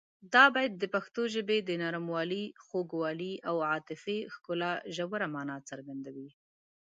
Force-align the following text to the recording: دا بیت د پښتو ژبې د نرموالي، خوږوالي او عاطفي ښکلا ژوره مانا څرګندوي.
دا 0.33 0.43
بیت 0.55 0.73
د 0.77 0.83
پښتو 0.93 1.21
ژبې 1.33 1.57
د 1.63 1.69
نرموالي، 1.83 2.43
خوږوالي 2.65 3.33
او 3.49 3.55
عاطفي 3.69 4.17
ښکلا 4.33 4.73
ژوره 4.95 5.27
مانا 5.33 5.57
څرګندوي. 5.69 6.29